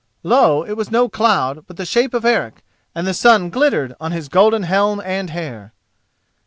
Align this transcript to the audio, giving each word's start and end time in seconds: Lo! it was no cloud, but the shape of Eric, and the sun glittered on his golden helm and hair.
Lo! 0.23 0.63
it 0.63 0.73
was 0.73 0.89
no 0.89 1.07
cloud, 1.07 1.63
but 1.67 1.77
the 1.77 1.85
shape 1.85 2.15
of 2.15 2.25
Eric, 2.25 2.63
and 2.95 3.05
the 3.05 3.13
sun 3.13 3.51
glittered 3.51 3.93
on 3.99 4.11
his 4.11 4.29
golden 4.29 4.63
helm 4.63 4.99
and 5.05 5.29
hair. 5.29 5.73